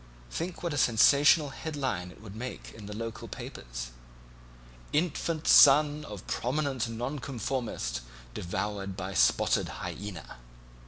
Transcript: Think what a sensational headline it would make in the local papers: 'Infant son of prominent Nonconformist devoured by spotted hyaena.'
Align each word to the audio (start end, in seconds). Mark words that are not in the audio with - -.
Think 0.31 0.63
what 0.63 0.73
a 0.73 0.79
sensational 0.79 1.49
headline 1.49 2.09
it 2.09 2.23
would 2.23 2.35
make 2.35 2.71
in 2.73 2.87
the 2.87 2.95
local 2.97 3.27
papers: 3.27 3.91
'Infant 4.91 5.47
son 5.47 6.05
of 6.05 6.25
prominent 6.25 6.89
Nonconformist 6.89 8.01
devoured 8.33 8.97
by 8.97 9.13
spotted 9.13 9.67
hyaena.' 9.83 10.37